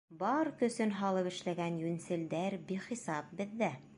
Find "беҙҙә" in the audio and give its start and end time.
3.43-3.73